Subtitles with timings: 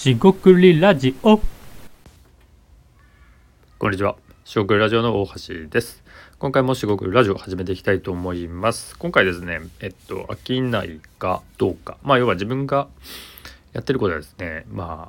[0.00, 1.38] しごくりラジオ
[3.78, 4.16] こんにちは。
[4.46, 6.02] しごくりラジオの大橋です。
[6.38, 8.96] 今回もしごくりラジオを始めていきたいと思います。
[8.96, 11.98] 今回ですね、えっと、飽きないかどうか。
[12.02, 12.88] まあ、要は自分が
[13.74, 15.06] やってることはですね、まあ、ま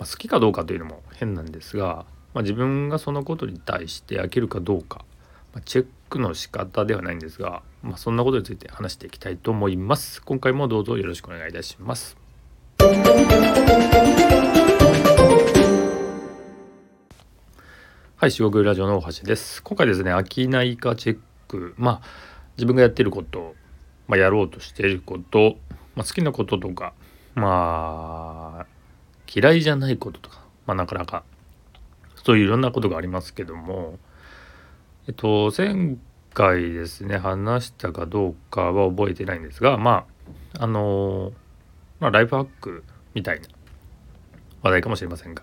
[0.00, 5.06] あ好きかどうかというのも変なんですが、まあ、自分がそのことに対して飽きるかどうか、
[5.54, 10.20] まあ、チェックの仕方ではないんですが、まあ、そんなことについて話していきたいと思います。
[10.20, 12.25] 今回もどうぞよろしくお願いいたします。
[18.16, 19.60] はい、四国ラジオの大橋です。
[19.62, 21.18] 今回ですね、飽きないかチェッ
[21.48, 22.06] ク、まあ、
[22.56, 23.56] 自分がやってること、
[24.06, 25.56] まあ、やろうとしていること、
[25.96, 26.92] まあ、好きなこととか、
[27.34, 28.66] まあ、
[29.32, 31.24] 嫌いじゃないこととか、まあ、なかなか、
[32.24, 33.98] そういういろんなことがありますけども、
[35.08, 35.96] えっと、前
[36.34, 40.06] 回ですね、話したかどうかは覚えてないんですが、ま
[40.54, 41.32] あ、あの、
[42.00, 43.48] まあ、ライフハックみたいな
[44.62, 45.42] 話題かもしれませんが、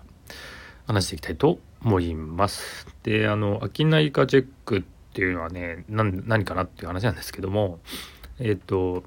[0.86, 2.86] 話していきたいと思います。
[3.02, 7.78] であの商いかチェックっていうのはね何かなっていう話なんですけども
[8.38, 9.04] えっ、と、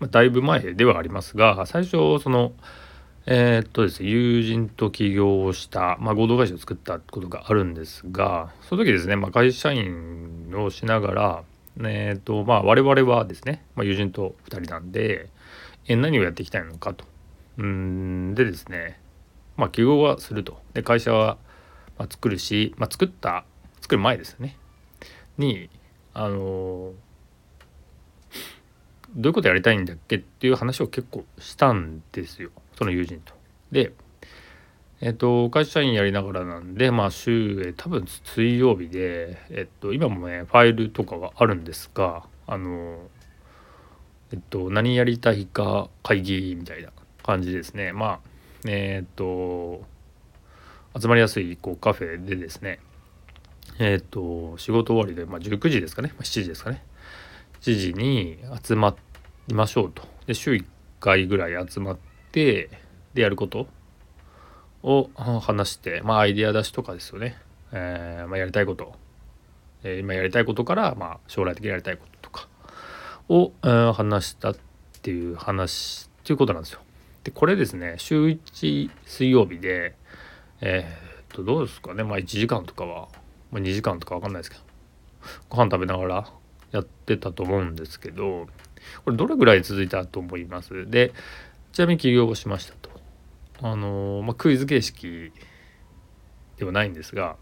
[0.00, 2.52] まあ、だいぶ前ではありますが最初その
[3.26, 11.44] えっとですね友人と起業をした、まあ、合同会社を作ったことがあるんですがその時ですね、まあ、会社員をしながら
[11.84, 15.28] えっ、とまあ我々はですね、まあ、友人と2人なんで
[15.86, 17.04] え何をやっていきたいのかと。
[17.58, 19.00] うんでですね
[19.56, 20.60] まあ起業はすると。
[20.74, 21.38] で会社は、
[21.98, 23.44] まあ、作るし、まあ、作った
[23.80, 24.56] 作る前ですね。
[25.38, 25.70] に
[26.14, 26.92] あの
[29.16, 33.32] どういうことやりたいんだっけっていう話を結構したんですよその友人と。
[33.72, 33.92] で
[35.00, 42.98] えっと会社員やりながらなんでまあ週え多分水曜日でえっと今もねファイルとかはあるんですがあの
[44.32, 46.90] えっと何やりたいか会議みたいな
[47.22, 47.92] 感じですね。
[47.92, 48.20] まあ
[48.66, 49.82] えっと
[51.00, 52.80] 集まりやすいこうカフェでですね
[53.78, 56.82] えっと仕事終わりで、まあ、19時ですかね、まあ、7時ですかね。
[57.60, 58.96] 7時に集ま
[59.46, 60.02] りましょうと。
[60.26, 60.64] で週1
[60.98, 61.98] 回ぐらい集まっ
[62.32, 62.68] て
[63.14, 63.68] でやること。
[64.82, 67.36] を話してまあアイデア出しとかですよね、
[67.72, 68.94] えーまあ、やりたいこと、
[69.82, 72.48] えー今やりたいことから、まあ、将来的にやりたいこととか
[73.28, 74.56] を、えー話したっ
[75.02, 76.80] ていう話っていうことなんですよ。
[77.24, 79.94] でこれですね週1水曜日で
[80.60, 82.04] えーっとどうですかね。
[82.04, 83.08] まあ1時間とかは、
[83.50, 84.62] まあ、2時間とか分かんないですけど
[85.48, 86.32] ご飯食べながら
[86.70, 88.46] やってたと思うんですけど
[89.04, 90.88] これどれぐらい続いたと思います？
[90.90, 91.12] で
[91.72, 92.97] ちなみに起業をしましたと。
[93.60, 95.32] あのまあ、クイズ形式
[96.58, 97.36] ではないんですが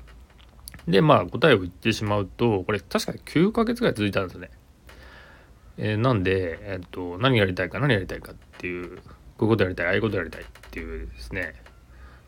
[0.88, 4.50] でまあ答えを言ってしまうとこれ確かに9ヶ月ぐらい続いたんですよね。
[5.78, 9.02] えーなんで、えっと何やりたいか何やりたいかっていうこ
[9.40, 11.54] ういうことやりたいああいうことやりたいっていうですね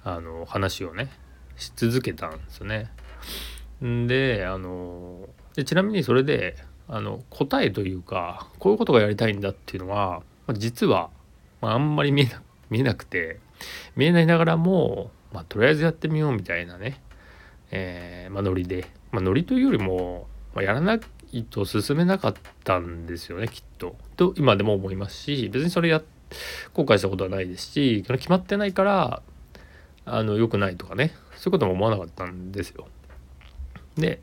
[0.04, 1.10] あの話をね
[1.56, 2.90] し続けたんですよね。
[3.80, 6.56] であのでちなみにそれで
[6.88, 10.22] あの答えというかこういうことがやりたいんだっていうのは
[10.54, 11.10] 実は、
[11.60, 13.40] まあ、あんまり見えな見えなくて
[13.96, 17.00] 見えないながらも、まあ、とりあえずやってみようみたいなね、
[17.70, 20.98] えーまあ、ノリで、まあ、ノリというよりも、ま、やらな
[21.32, 23.96] いと進めなかったんですよねきっと。
[24.16, 26.02] と今でも思いますし別にそれや
[26.72, 29.22] 後悔したことはないですし決まってないから
[30.04, 31.12] あの良くないとかね。
[31.38, 32.88] そういうことも思わなかったんですよ。
[33.96, 34.20] で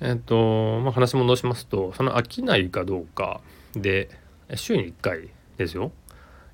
[0.00, 3.40] えっ、とまあ話戻しますとその飽きないかどうか
[3.74, 4.10] で
[4.54, 5.92] 週に1回ですよ、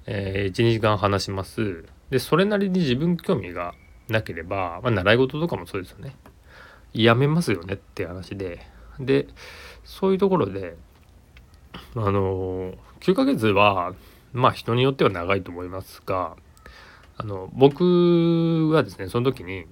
[0.06, 1.86] えー、12時間話します。
[2.10, 3.74] でそれなりに自分興味が
[4.08, 6.16] なければ、まあ、習い事とかもそうですよね。
[6.94, 8.66] やめますよねって話で。
[8.98, 9.28] で
[9.84, 10.76] そういうところで
[11.94, 13.94] あの9ヶ月は
[14.32, 16.36] まあ人によっては長いと思いますが
[17.16, 19.66] あの僕はですねその時に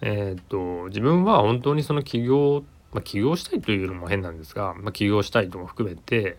[0.00, 2.62] えっ、と自分は本当にその起業、
[2.92, 6.38] まあ、起業したいというのも変なんですが、まあ、起業したいとも含めて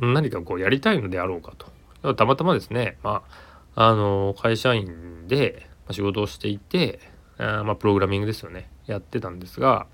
[0.00, 2.14] 何かこうやりたいのであろうかと。
[2.14, 7.00] たまたまですね、まあ、あの会社員で仕事をしていて
[7.36, 9.86] あまあ、プログラミングですよねやってたんですが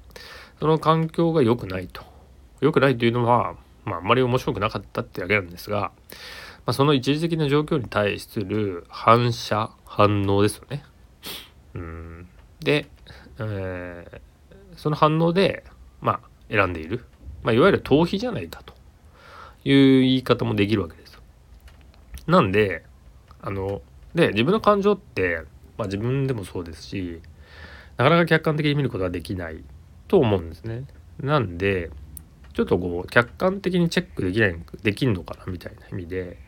[0.58, 2.02] その環境が良くないと
[2.60, 3.54] 良くないというのは、
[3.86, 5.92] まあ、あんまり面白くなかったってだけなんですが、ま
[6.66, 10.84] あ、その一時的な状況に対する反射反応ですよね。
[11.74, 12.28] うん
[12.60, 12.88] で、
[13.38, 14.20] えー
[14.80, 15.64] その反応で、
[16.00, 17.04] まあ、選んでいる、
[17.42, 18.72] まあ、いわゆる逃避じゃないかと
[19.68, 21.20] いう言い方もできるわけです。
[22.26, 22.84] なんで
[23.42, 23.82] あの
[24.14, 25.42] で自分の感情って、
[25.78, 27.20] まあ、自分でもそうですし
[27.96, 29.62] なかなか客観的に見ることができない
[30.08, 30.84] と思うんですね。
[31.20, 31.90] なんで
[32.54, 36.38] ちょっとこう客観的にチェックできないできんのかなみたいな意味で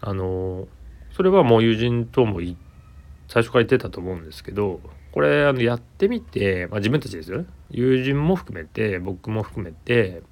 [0.00, 0.68] あの
[1.12, 2.40] それはもう友人とも
[3.28, 4.80] 最初から言ってたと思うんですけど
[5.12, 10.22] これあのやってみて、まあ、自分たちですよね友人も含めて僕も含めて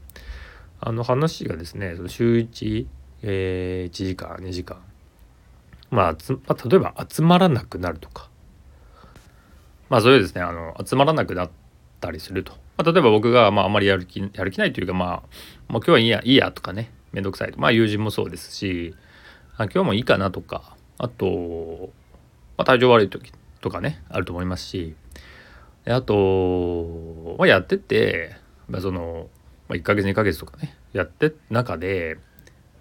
[0.80, 2.86] あの話がですねその週1、
[3.22, 4.82] えー、1時間2時間
[5.94, 8.28] まあ、まあ、例えば集まらなくなるとか。
[9.88, 11.50] まあそういうですねあの集まらなくなっ
[12.00, 15.22] たりすると、まあ、例えば僕がまああまりやる気やる気ないというかまあ、まあ、
[15.76, 18.94] 今日はいいやいいやとかねめんどくさいとまあ友人もそうですし
[19.56, 20.74] あ今日もいいかなとか。
[20.96, 21.90] あと、
[22.56, 24.94] まあ、体調悪い時とかねあると思いますし。
[25.86, 28.36] あと、まあ、やってて、
[28.68, 29.28] まあ、その、
[29.68, 32.16] まあ、1ヶ月2ヶ月とかねやって中で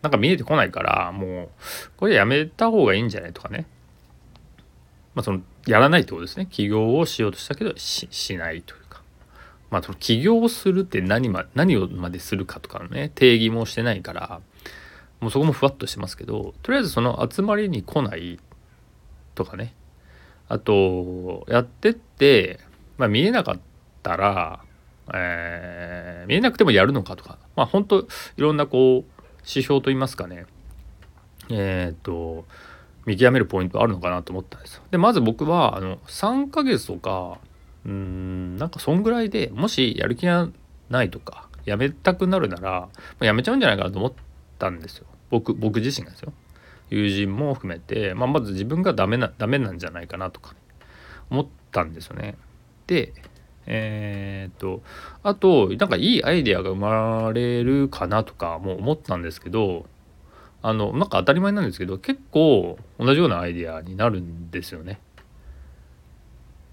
[0.04, 1.50] なんか見えてこないからもう
[1.96, 3.66] これやめた方がいいんじゃないとかね。
[5.16, 6.48] まあそのやらないってことですね。
[6.52, 9.02] 起業をしようとしたけどしないというか。
[9.72, 14.42] まあその起業をするって何,、ま、何をまでするかとかのね定義もしてないから
[15.22, 18.40] もうそこもふわっとしてますけどとりあえずその集まりに来ない
[19.36, 19.74] とかね。
[20.50, 22.60] あとやってって、
[22.98, 23.60] まあ、見えなかっ
[24.04, 24.66] たら、
[25.14, 27.38] えー、見えなくてもやるのかとか。
[27.56, 28.08] まあ本当い
[28.42, 29.13] ろんなこう
[29.44, 30.46] 指標といいますかね
[31.50, 32.46] えっ、と
[33.06, 34.84] 見極めるポイントあるのかなと思ったんですよ。
[34.92, 37.40] でまず僕はあの3ヶ月とか
[37.86, 40.48] うんなんかそんぐらいでもしやる気が
[40.90, 44.14] ないとかやめたくなるなら、まあ、やめちゃうんじゃないかなと思っ
[44.58, 45.06] たんですよ。
[45.30, 46.32] 僕僕自身がですよ
[46.90, 50.58] 友人も含めて、まあ、まず自分がダメなダメなんじゃないかなとか、ね、
[51.30, 52.38] 思ったんですよね。
[52.88, 53.14] で
[53.66, 54.82] えー、っと
[55.24, 59.86] あとなんかいいアイデアが生まれるかなとかも思ったんですけど
[60.62, 65.00] あのなんか当たり前なんですけど結構同じようなアイデアになるんですよね。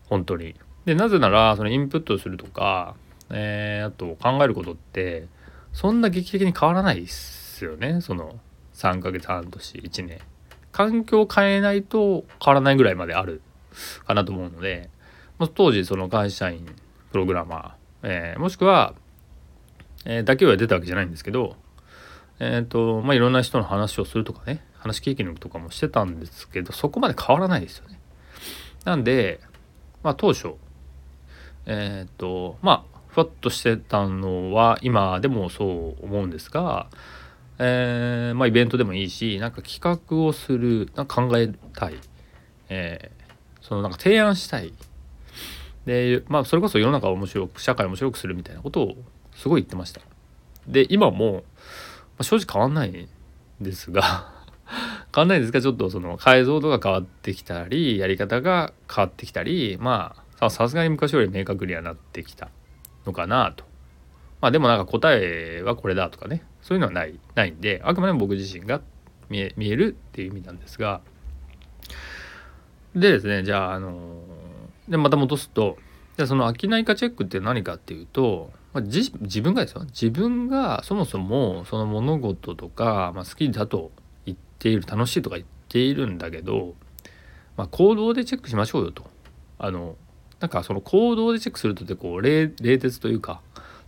[0.09, 0.55] 本当に。
[0.85, 2.95] でなぜならそのインプットするとか、
[3.31, 5.27] えー、あと考えることって
[5.73, 8.39] そんな劇的に変わらないですよねその
[8.75, 10.19] 3ヶ月半年1年
[10.73, 13.43] 環境を変えないと変わらないぐらいまである
[14.07, 14.91] かなと思うので
[15.49, 16.67] 当時その会社員
[17.11, 18.95] プログラマー、えー、もしくは、
[20.05, 21.57] えー、だけは出たわけじゃないんですけど
[22.39, 28.01] えっ、ー、とまあいろんな人の話をするとかね話聞き抜くとかもしてたんですけどそこまで変わらないですよね。
[28.85, 29.41] なんで
[30.03, 30.55] まあ当初
[31.67, 36.89] えっ、とまあふわっとしてたのは今でもそう思うんですが
[37.63, 41.95] えー、まあイベントでもいいしなんか企画をするなんか考えたい、
[42.71, 44.73] えー、そのなんか提案したい
[45.91, 48.97] でまあそれこそ世の中を面白く社会を面白くするみたいなことを
[49.35, 50.01] すごい言ってました。
[50.69, 51.43] で今も、
[52.17, 53.09] ま、正直変わんないん
[53.61, 54.33] ですが
[55.13, 62.51] 変わんないんですがちょっとその解像度が変わってきたりやり方が変わってきたりまあさすがに昔より明確にはなってきた
[63.05, 63.65] のかなと。
[64.41, 66.45] まあでもなんか答えはこれだとかね。
[66.63, 68.81] そういうのはないないんであくまでも僕自身が
[69.29, 71.01] 見えるっていう意味なんですが。
[72.95, 74.23] でですねじゃああの
[74.89, 75.77] でまた戻すと
[76.17, 83.91] じゃその商い化チェックって何かっていうと、まあ、自自分がですよ自分がそもそもその物事とか、まあ、好きだと
[84.27, 86.75] 言っている楽しいとか言っているんだけど、
[87.57, 89.05] まあ、行動でチェックしましょうよと。
[89.59, 89.97] あの
[90.41, 93.43] なんかその行動でチェックするとってこう冷徹というか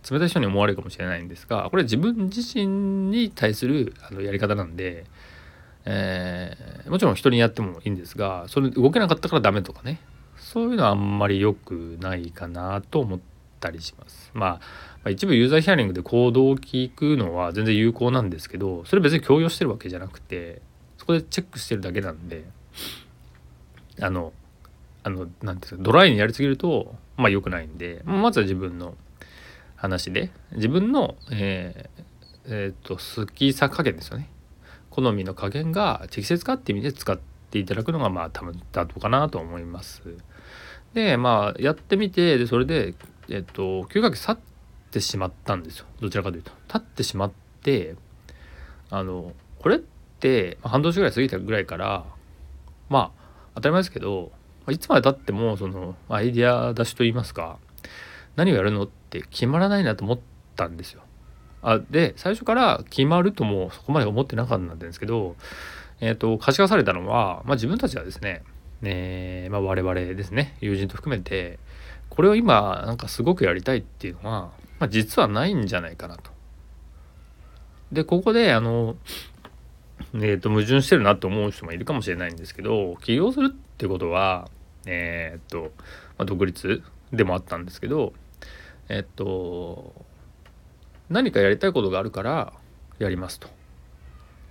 [0.09, 5.05] 冷たい人に思われるかもしれないんですがこれ自分自身に対するあのやり方なんで、
[5.85, 9.99] えー、もちろん人にやってもいいんですがそれ動けなかったからダメとかね
[10.53, 13.19] そういうのはあんまり良くないかなと思っ
[13.59, 14.29] たりします。
[14.35, 14.59] ま
[15.03, 20.61] あ、一部ユーザーヒアリングで行動を聞くのは全然有効なんですけどそれ別に強要してるわけじゃなくて
[20.99, 22.45] そこでチェックしてるだけなんで
[23.99, 24.31] あの
[25.03, 28.95] あの何て言うんですかドライにやりすぎるとまあ良くないんでまずは自分の
[29.75, 32.03] 話で自分の、えー
[32.45, 34.29] えーと、好きさ加減ですよね
[34.91, 37.19] 好みの加減が適切かっていう意味で使っ
[37.49, 40.03] ていただくのがまあ多分妥当かなと思います。
[40.93, 42.93] でまあやってみてでそれで、
[43.29, 44.37] えっ、と9ヶ月経っ
[44.91, 46.51] てしまったんですよどちらかというと。
[46.67, 47.31] 経ってしまっ
[47.61, 47.95] て
[48.89, 52.05] あのこれって半年ぐらい過ぎたぐらいから
[52.89, 53.23] まあ
[53.55, 54.31] 当たり前ですけど
[54.69, 57.57] いつまでたってもそのアイディア出しといいますか
[58.35, 60.19] 何をやるのって決まらないなと思っ
[60.55, 61.01] たんですよ。
[61.61, 65.35] あで最初から決まるともそこまで思ってなかったんですけど、
[66.01, 68.43] えーと、可視化されたのは、まあ、自分たちはですね
[68.83, 71.57] ねまあ、我々ですね友人と含めて
[72.09, 76.31] これを今なんかすごくやりたいっていうのは、まあ、実はないんじゃないかなと。
[77.91, 78.95] でここであの
[80.15, 84.49] えーと、矛盾してるなと思う人もいるかもしれないんですけど起業するってことは
[84.85, 85.71] えっ、と、
[86.17, 88.13] まあ、独立でもあったんですけど
[88.89, 89.93] えっと
[91.09, 92.53] 何かやりたいことがあるから
[92.99, 93.47] やりますと。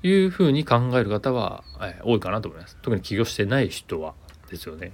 [0.05, 2.77] いうふうに考える方は、え、多いかなと思います。
[2.83, 4.15] 特に起業してない人は。
[4.53, 4.93] ですよね。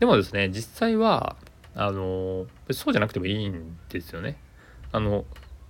[0.00, 1.36] でもですね実際は
[1.76, 4.38] あのそうじゃなくてもいいんですよね。
[4.90, 5.24] あの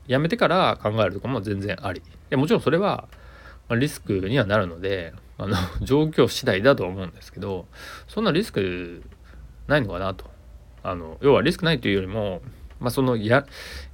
[0.08, 2.02] 辞めてから考えるとかも全然あり。
[2.30, 3.08] でもちろんそれは
[3.70, 7.66] リスクにはなるのであの 状況次第だと思うんですけど
[8.06, 9.02] そんなリスク
[9.66, 10.32] ないのかなと。
[10.82, 12.42] あの要はリスクないというよりも
[12.78, 13.46] まあそのや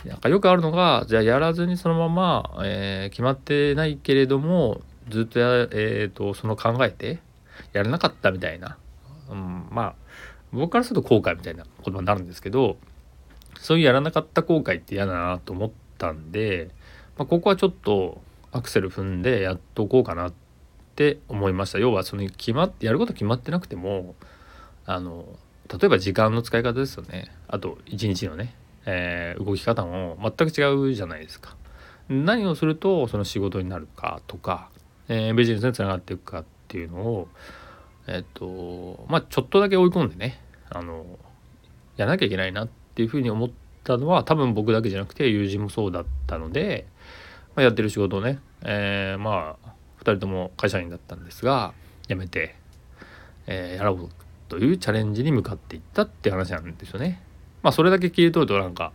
[0.05, 4.81] なんかよくあるのがじゃあやらずにそのまま、えー、決まってないけれども
[5.11, 7.19] ずっとや、えーと、その考えて
[7.73, 8.79] やらなかったみたいな、
[9.31, 9.95] うん、まあ
[10.53, 12.77] 僕からすると後悔みたいなことになるんですけど
[13.59, 16.71] そういうやらなかった後悔って嫌だなと思ったんで、
[17.17, 18.21] まあ、ここはちょっと
[18.53, 20.33] アクセル踏んでやっとこうかなっ
[20.97, 21.79] て思いました。
[21.79, 24.15] 要はその決まってやること決まってなくても
[24.87, 25.25] あの
[25.69, 27.31] 例えば時間の使い方ですよね。
[27.47, 28.55] あと一日のね、
[28.87, 31.57] えー、動き方も全く違うじゃないですか。
[32.09, 34.69] 何をするとその仕事になるかとか、
[35.09, 37.29] えー、ビジネスにつながっていくかっていうのを
[38.11, 41.07] えっ、とまあちょっとだけ追い込んでねあの
[41.97, 43.51] やらなきゃいけないなっていうふうに思っ
[43.85, 46.87] たのは多分僕だけじゃなくて友人もそうだったので、
[47.55, 49.69] まあ、やってる仕事をね、えー、まあ
[50.01, 51.73] 2人とも会社員だったんですが
[52.09, 52.57] 辞めて、
[53.47, 54.09] えー、やろう
[54.49, 57.23] というチャレンジに向かっていったって話なんですよね。
[57.63, 58.93] まあそれだけ切り取るとなんか、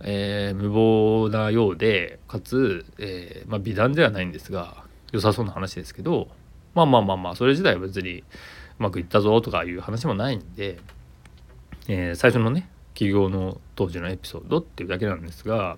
[0.00, 6.28] えー、無謀なようでかつ、えー、まあ、美談ではないんですが良さそうな話ですけど
[6.78, 8.24] まあまあまあまあそれ自体は別にう
[8.78, 10.78] まくいったぞとかいう話もないんで、
[11.88, 15.76] えー、最初のね起業の当時のエピソードっていうだけなんですが、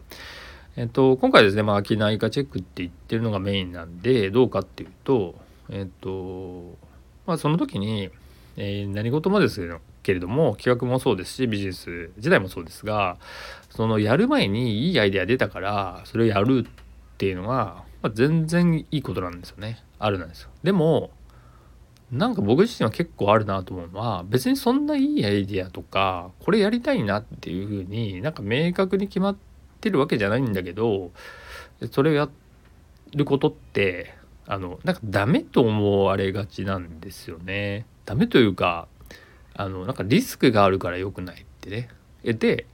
[0.77, 5.35] えっと、今回ですね、まあ、商い化チェックって言ってるのがメインなんでどうかっていうと、
[5.69, 6.77] えっと
[7.27, 8.11] まあ、その時に
[8.57, 13.17] えー、何事もですけれども企画もそうですしビジネス自体もそうですが
[13.71, 19.83] そのやる前にいいアイデア出たからそれをやるっていうのは、まあ、全然いいことなんですよね。
[20.01, 21.11] あるなんですよでも
[22.11, 29.37] なんか僕自身は結構あるなと思うのは別にそんないいアイディアとかこれやりたいなっていうふうになんか明確に決まっ
[29.81, 31.13] てるわけじゃないんだけど
[31.93, 32.29] それをや
[33.15, 34.15] ることって
[34.47, 37.87] あのなんかダメと思われがちなんですよね。
[38.05, 38.89] ダメというか
[39.55, 41.89] あのなんかリスクがあるから良くないってね。
[42.25, 42.67] で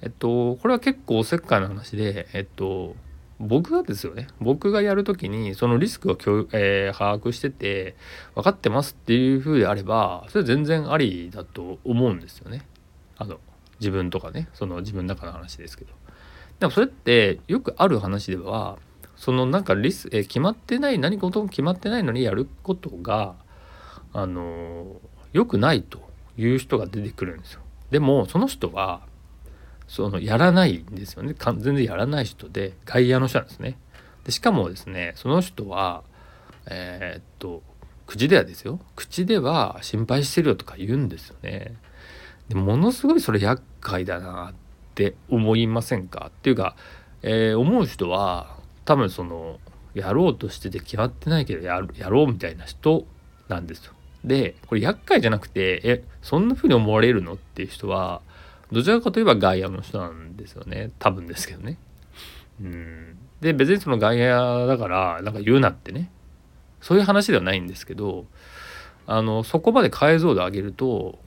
[0.00, 2.96] えっとこれは結構おせっかいな話でえっと
[3.40, 6.18] 僕がですよね僕がやる時にそのリスクを
[6.52, 7.94] えー、把握してて
[8.34, 12.66] 分かってますっていう風であればそれ全然ありだと思うんですよね。
[13.16, 13.38] あの
[13.78, 15.92] 自分とかねその自分の中の話ですけど。
[16.58, 18.78] でもそれってよくある話では
[19.16, 23.34] そのなんかリス、え決まってない何事も決まってないのにやることが
[24.12, 25.00] あの
[25.32, 27.60] 良くないという人が出てくるんですよ。
[27.90, 29.02] でもその人は
[29.88, 33.76] そのやらないんですよね完全でやらない人で外野の人なんですね。
[34.24, 36.04] でしかもですねその人は
[36.66, 37.62] えー、っと
[38.06, 41.74] 口ではですよ口では心配してるよとか言うんですよね。
[42.48, 44.54] でものすごいそれ厄介だなっ
[44.94, 46.26] て思いませんか？
[46.28, 46.76] っていうか、
[47.22, 49.58] えー、思う人は多分その
[49.94, 53.06] やろうとしてて決まってないけどややろうみたいな人
[53.48, 53.92] なんですよ。
[54.24, 57.34] でこれ厄介じゃなくてえそんな風に思われるの？
[57.34, 58.20] っていう人は
[58.72, 60.90] どちらかといえば外野の人なんですよね。
[60.98, 61.78] 多分ですけどね。
[62.60, 63.18] うん。
[63.40, 66.10] で別にその外野だからなんか言うなってね。
[66.80, 68.26] そういう話ではないんですけど
[69.06, 71.18] あのそこまで解像度上げると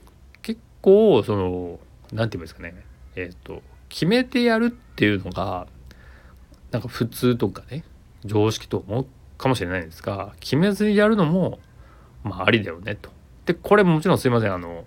[0.41, 1.79] 結構その
[2.13, 2.75] 何て言うんですかね。
[3.15, 5.67] えっ、ー、と決めてやるっていうのが
[6.71, 7.83] なんか普通とかね
[8.23, 9.05] 常識と思う
[9.37, 11.59] かもしれないんですが決めずにやるのも
[12.23, 13.09] まあありだよねと。
[13.45, 14.53] でこれもちろんすいません。
[14.53, 14.85] あの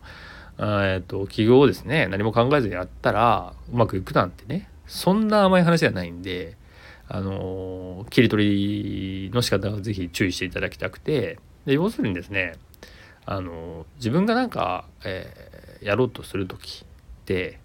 [0.58, 2.06] えっと起業をですね。
[2.08, 4.68] 何も考えずにやったらうまくいくなんてね。
[4.86, 6.56] そんな甘い話じゃないんで
[7.08, 11.38] あの切り取りの仕方を是非注意していただきたくて。
[11.66, 12.54] で要するにですね
[13.26, 17.58] あの自分がなんか、えー、やろうとする時って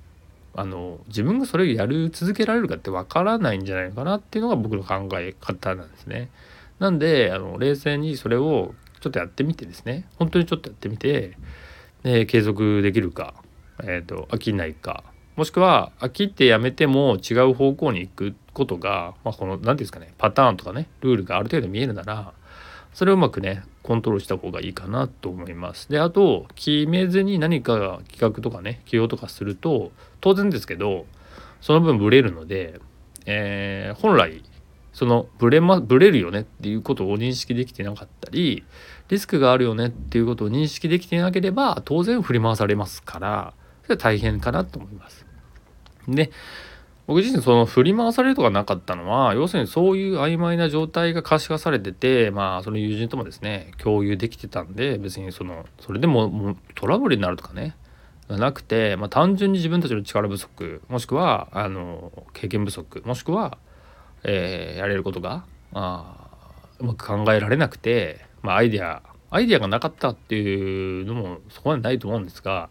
[0.55, 6.29] あの自分がそれをやる続けられるかってわからないんじゃないかなっていうのが僕の考え方なんですね。
[6.79, 10.07] なんであの冷静にそれをちょっとやってみてですね。
[10.17, 11.37] 本当にちょっとやってみて
[12.03, 13.33] で継続できるか、
[13.83, 15.03] えーと、飽きないか
[15.35, 22.33] もしくは飽きてやめても違う方向に行くことが、まあ、この何て言うんですかねパターンとかねルールがある程度見えるなら
[22.93, 25.89] それをうまくねコントロールした方がいいかなと思います。
[25.89, 29.91] であと決めずに何か企画とかね起用とかすると
[30.21, 31.05] 当然ですけど
[31.61, 32.81] その分ブレるので、
[33.25, 34.43] えー、本来
[34.91, 38.65] そのブレ,、ま、ブレるよねっていうことを認識できてなかったり
[39.09, 45.25] リスクがあるよねっていうことを認識できていなければ当然振り回されますからそれは大変かなと思います。
[46.07, 46.31] で
[47.07, 57.75] 僕自身その振り回されるとかなかったのは要するにそういう曖昧な状態が可視化されててまあその友人ともですね共有できてたんで別にそのそれでももうトラブルになるとかね
[58.27, 63.57] なくて、まあ、単純に自分たちの力不足もしくはあの経験不足もしくは、
[64.23, 66.29] えー、やれることがあ
[66.79, 72.69] うまく考えられなくて、まあ、アイデアアイデアがなかったっていうのもそこまでないと思うんですが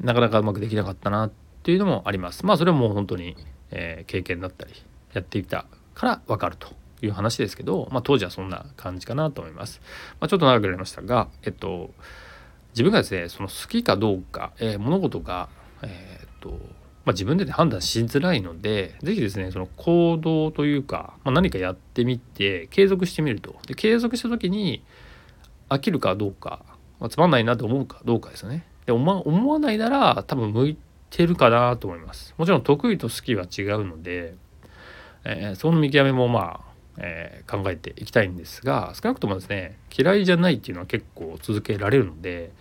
[0.00, 1.32] なかなかうまくできなかったなっ
[1.62, 2.46] ていうのもあります。
[2.46, 3.36] まあそれはもう本当に
[3.72, 4.74] えー、経験だったり
[5.12, 6.68] やっていたから分かると
[7.00, 9.80] いう話ですけど、まあ、当時はそんな感じかなと思います。
[10.20, 11.90] まあ、ちょっと長くなりましたが、えっと、
[12.70, 15.48] 自分がですねその好きかどうか、えー、物事が、
[15.82, 16.58] えー、っと
[17.04, 24.84] まあ、自分で、判断しづらいので是非ですねその行動というか、まあ、何かやってみて継続してみるとで継続した時に
[25.68, 26.60] 飽きるかどうか、
[27.00, 28.66] まあ、つまんないなと思うかどうかですよね。
[28.86, 30.76] で思わないなら多分向い
[31.10, 32.34] てるかなと思います。
[32.36, 34.34] もちろん得意と好きは違うので、
[35.24, 42.52] えー、その見極めもまあ、えー、考えていきたいんですが少なくともですね嫌いじゃないっていうのは結構続けられるので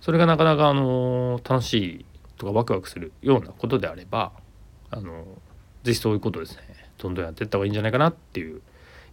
[0.00, 2.04] それがなかなかあの楽しい
[2.42, 4.32] とかワクワクするようなことであれば
[4.90, 5.24] あの
[5.84, 6.62] 是非そういうことですね
[6.98, 8.60] どんどんやっていった方がいいんじゃないかなっていう、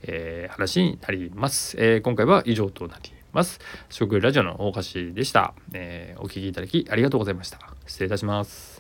[0.02, 3.60] えー、話になります、えー、今回は以上となります。
[3.90, 7.60] 食ラジオの大橋でした、えー、お聴きいただきありがとうございました。
[7.86, 8.79] 失礼いたします。